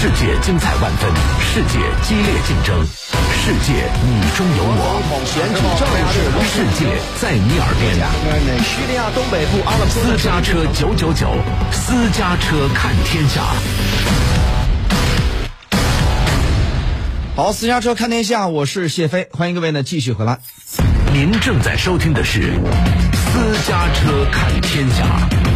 [0.00, 2.86] 世界精彩万分，世界激烈竞争，
[3.34, 5.02] 世界你中有我，
[6.46, 6.86] 世界
[7.20, 7.98] 在你耳边。
[8.62, 11.34] 叙利亚东北部阿勒斯私家车九九九，
[11.72, 13.42] 私家车看天下。
[17.34, 20.38] 好，私家车看天下，我是谢飞，欢迎各位呢继续回来。
[21.12, 22.52] 您正在收听的是
[23.12, 25.47] 私家车看天下。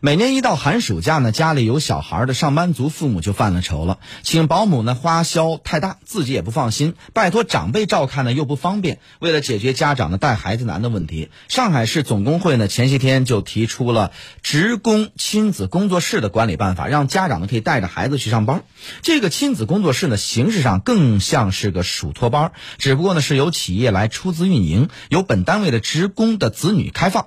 [0.00, 9.00] 每年一到寒暑假呢，家里有小孩的上班族父母就犯了愁了，请保姆呢花销太大，自己也不放心，拜托长辈照看呢又不方便。
[9.18, 18.62] 为了解决家长呢带孩子难的问题，上海市总工会呢前些天就提出了职工亲子工作室的管理办法，让家长呢可以带着孩子去上班。
[19.02, 27.26] 这个亲子工作室呢形式上更像是个属托班，只不过呢是由企业来出资运营，由本单位的职工的子女开放。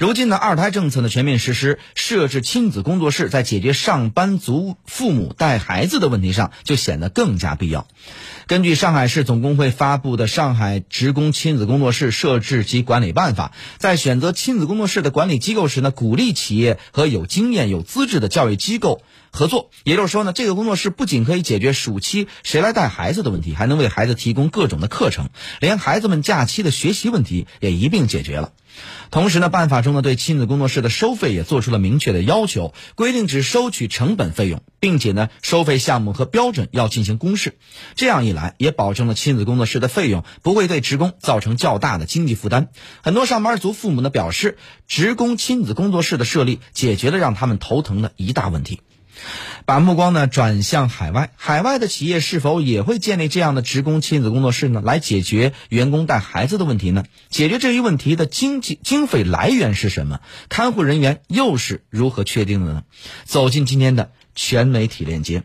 [0.00, 1.78] 如今呢二胎政策呢全面实施。
[2.08, 7.86] 设置亲子工作室，在解决上班族父母带孩子的问题上，就显得更加必要。
[8.46, 19.68] 根据上海市总工会发布的《上海职工亲子工作室设置及管理办法》，在选择亲子工作室的管理机构时呢，鼓励企业和有经验、有资质的教育机构合作。
[19.84, 25.28] 也就是说呢，这个工作室不仅可以解决暑期谁来带孩子的问题，还能为孩子提供各种的课程，
[25.60, 28.52] 连孩子们假期的学习问题也一并解决了。
[29.10, 37.56] 同时呢，办法中呢对亲子工作室的收费也做出了明确的要求，规定只收取成本费用，并且呢收费项目和标准要进行公示。
[37.94, 42.68] 这样一来，也保证了亲子工作室的费用不会对职工造成较大的经济负担。
[43.02, 48.80] 很多上班族父母呢表示，职工亲子工作室的设立解决了让他们头疼的一大问题。
[49.64, 54.82] 把目光呢转向海外，海外的企业是否也会建立这样的职工亲子工作室呢？
[54.84, 57.04] 来解决员工带孩子的问题呢？
[57.28, 60.20] 解决这一问题的经济经费来源是什么？
[60.48, 62.82] 看护人员又是如何确定的呢？
[63.24, 65.42] 走进今天的全媒体链接，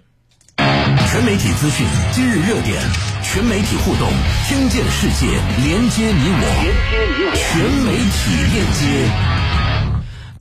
[0.57, 2.81] 全媒体资讯，今日热点，
[3.23, 4.09] 全媒体互动，
[4.47, 5.27] 听见世界，
[5.66, 9.42] 连接你我，连接你我，全媒体链接。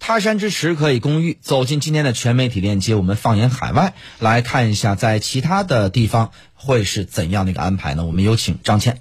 [0.04, 1.38] 他山之石可以攻玉。
[1.40, 8.04] 走进今天的全媒体链接，我们放眼海外，来看一下在其他的地方会是怎样的一个安排呢？
[8.04, 8.98] 我们有请张倩。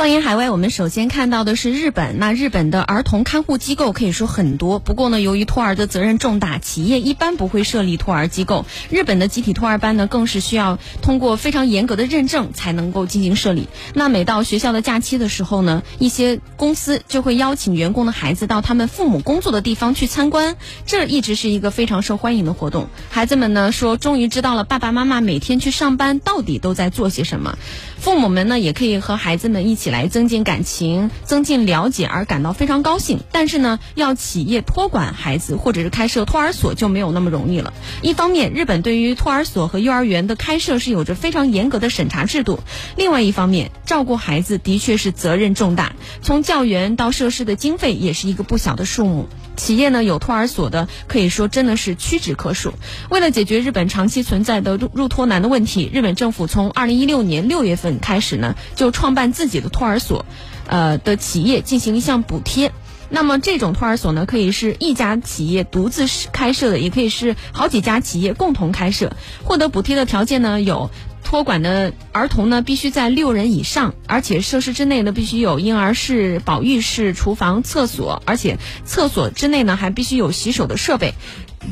[0.00, 2.18] 放眼海外，我们首先看到的是日本。
[2.18, 8.64] 那日本的儿童看护机构可以说很多，不过呢，由于托儿的责任重大，企业一般不会设立托儿机构。
[8.88, 13.68] 日本的集体托儿班呢，更是需要通过非常严格的认证才能够进行设立。
[13.92, 20.56] 那每到学校的假期的时候呢，一些公司就会邀请员工的孩子到他们父母工作的地方去参观，
[20.86, 22.88] 这一直是一个非常受欢迎的活动。
[23.10, 27.58] 孩子们呢说，终于知道了爸爸妈妈每天去上班到底都在做些什么。
[27.98, 33.20] 父母们呢，也可以和孩子们一起来增进感情、增进了解，而感到非常高兴。
[33.32, 37.72] 但是呢，要企业托管孩子或者是开设托儿所就没有那么容易了。
[38.02, 42.60] 一方面，日本对于托儿所和幼儿园的开设是有着非常严格的审查制度；
[42.96, 49.28] 另外一方面，照顾孩子的确是责任重大，从教员到设施的经费也是一个不小的数目。
[49.60, 52.72] 企业呢有托儿所的，可以说真的是屈指可数。
[53.10, 60.24] 为了解决日本长期存在的入入托难的问题，日本政府从二零一六年六月份开始呢，就创办自己的托儿所，
[60.66, 62.72] 呃的企业进行一项补贴。
[63.10, 69.12] 那么这种托儿所呢，可以是一家企业独自开设的，也可以是好几家企业共同开设。
[69.44, 70.90] 获得补贴的条件呢有。
[71.30, 81.14] 托管的儿童呢，必须在六人以上，而且设施之内呢，必须有婴儿室、保育室、厨房、厕所，而且厕所之内呢，还必须有洗手的设备。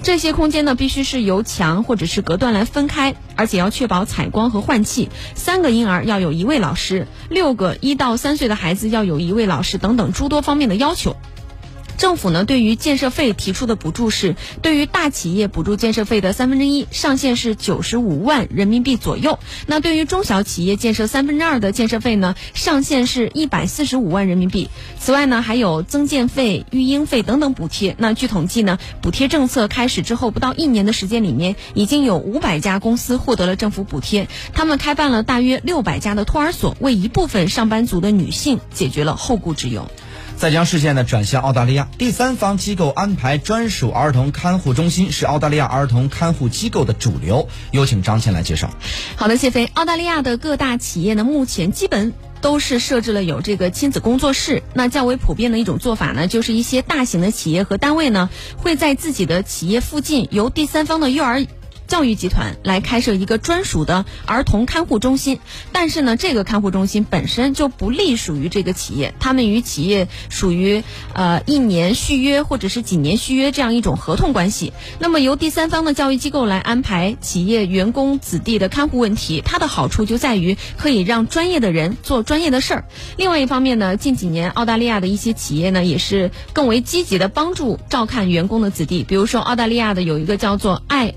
[0.04, 5.08] 这些空间呢，必须是由墙或者是隔断来分开，而且要确保采光和换气。
[5.34, 11.16] 三个婴儿要有一位老师，六个一到三岁的孩子要有一位老师，等等诸多方面的要求。
[11.98, 19.40] 政府呢，对于建设费提出的补助是，对于大企业补助建设费的三分之一，上限是九十五万人民币左右。
[19.66, 24.68] 那对于中小企业建设三分之二的建设费呢，上限是一百四十五万人民币。
[25.00, 27.96] 此外呢，还有增建费、育婴费等等补贴。
[27.98, 39.90] 那据统计呢，补贴政策开始之后不到一年的时间里面，已经有五百家公司获得了政府补贴，他们开办了大约六百家的托儿所，为一部分上班族的女性解决了后顾之忧。
[40.38, 47.48] 再将视线呢转向澳大利亚，第三方机构安排专属儿童看护中心是澳大利亚儿童看护机构的主流。
[47.72, 48.70] 有请张倩来介绍。
[49.16, 49.66] 好的，谢飞。
[49.74, 54.62] 澳大利亚的各大企业呢，目前基本都是设置了有这个亲子工作室。
[54.74, 61.44] 那较为普遍的一种做法呢，就是一些大型的企业和单位呢，会在自己的企业附近由第三方的幼儿。
[61.88, 65.40] 教育集团来开设一个专属的儿童看护中心。
[65.72, 74.72] 但是呢，这个看护中心本身就不隶属于这个企业，他们与企业属于呃一年续约或者是几年续约这样一种合同关系。
[75.00, 82.84] 那么由第三方的教育机构来安排企业员工子弟的看护问题，它的好处就在于可以让专业的人做专业的事儿。
[83.16, 89.04] 另外一方面呢，近几年澳大利亚的一些企业呢，也是更为积极的帮助照看员工的子弟。
[89.04, 91.14] 比如说，澳大利亚的有一个叫做爱。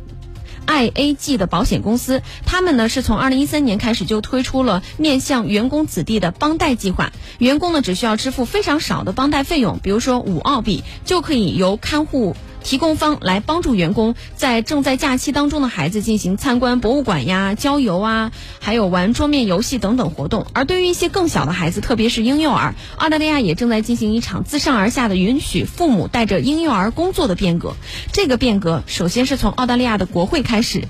[0.67, 12.35] IAG 的保险公司，他们呢是从二零一三年开始就推出了面向员工子弟的帮贷计划，员工呢只需要支付非常少的帮贷费用，比如说五澳币，就可以由看护。
[12.63, 20.45] 提供方来帮助员工在正在假期当中的孩子进行参观博物馆呀、郊游啊，还有玩桌面游戏等等活动。
[20.53, 27.75] 而对于一些更小的孩子，特别是婴幼儿，澳大利亚也正在进行一场自上而下的允许父母带着婴幼儿工作的变革。
[28.11, 30.83] 这个变革首先是从澳大利亚的国会开始。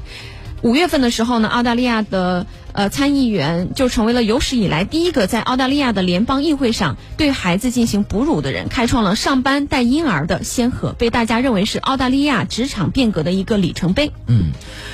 [0.62, 2.45] 五月份的时候呢，澳大利亚的。
[2.73, 14.13] 呃，参议员就成为了有史以来第一个在澳大利亚的联邦议会上对孩子进行哺乳的人，开创了上班带婴儿的先河，被大家认为是澳大利亚职场变革的一个里程碑。
[14.27, 14.51] 嗯，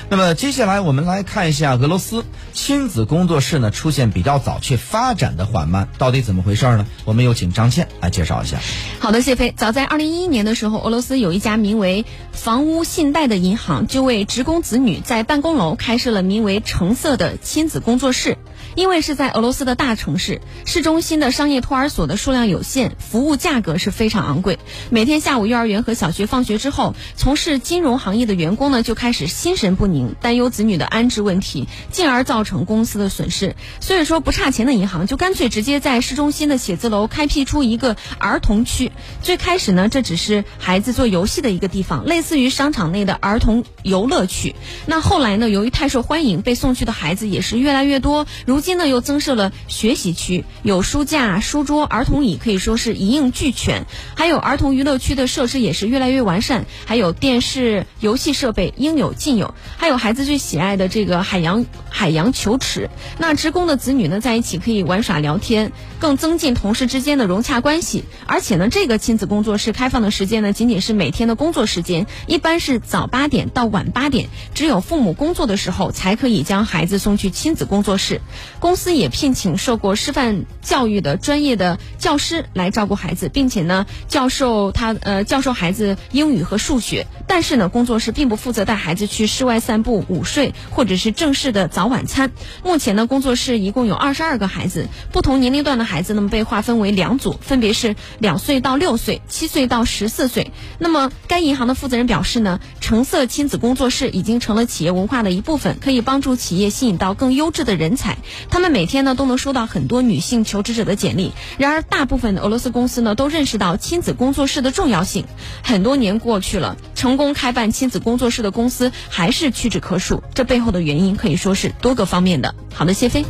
[0.09, 6.87] 那么接下来我们来看一下俄罗斯亲子工作室呢出现比较早却发展的缓慢，到底怎么回事呢？
[7.05, 8.57] 我们有请张倩来介绍一下。
[8.99, 9.53] 好的，谢飞。
[9.55, 17.66] 早在二零一一年的时候，俄罗斯有一家名为房屋信贷的银行，就为职工子女在办公楼开设了名为“橙色”的亲。
[17.67, 18.37] 子工作室，
[18.75, 24.57] 因为是在俄罗斯的大城市，市中心的商业托儿所的数量有限，服务价格是非常昂贵。
[24.89, 33.55] 每天下午幼儿园和小学放学之后，从事金融行业的员工呢就开始心神不宁，担忧子女的安置问题，进而造成公司的损失。
[33.79, 38.91] 所以说不差钱的银行就干脆直接在市中心的写字楼开辟出一个儿童区。
[39.21, 44.55] 最开始呢，这只是孩子做游戏的一个地方，类似于商场内的儿童游乐区。
[44.85, 47.57] 那后来呢，由于太受欢迎，被送去的孩子也是。
[47.57, 53.85] 越来越多，如今呢又增设了学习区，有书架、书桌、儿童椅，可以说是一应俱全。
[54.15, 62.89] 还有儿童娱乐区的设施也是越来越完善，还有电视、游戏设备应有尽有，还有孩子最喜爱的这个海洋海洋球池。
[63.17, 68.05] 那职工的子女呢在一起可以玩耍聊天，更增进同事之间的融洽关系。
[68.27, 77.57] 而且呢，这个亲子工作室开放的时间呢仅仅是每天的工作时间，一般是早八点到晚八点，只有父母工作的时候才可以将孩子送去亲。
[77.57, 78.21] 子工作室，
[78.59, 87.05] 公司也聘请受过师范教育的专业的教师来照顾孩子，并且呢，教授他呃教授孩子英语和数学。
[87.27, 92.31] 但是呢，工作室并不负责带孩子去室外散步、午睡，或者是正式的早晚餐。
[92.63, 100.51] 目前呢，工作室一共有二十二个孩子，不同年龄段的孩子呢被划分为两组，分别是两岁到六岁、七岁到十四岁。
[100.79, 107.27] 那么，该银行的负责人表示呢，橙色亲子工作室已经成了企业文化的一部分，可以帮助企业吸引到更。
[107.37, 108.17] 优质的人才，
[108.49, 111.31] 他们每天呢都能收到很多女性求职者的简历。
[111.57, 115.25] 然而，大部分的俄罗斯公司呢都认识到亲子工作室的重要性。
[115.63, 120.23] 很多年过去了，成功开办亲子工作室的公司还是屈指可数。
[120.33, 122.55] 这背后的原因可以说是多个方面的。
[122.73, 123.25] 好的，谢飞。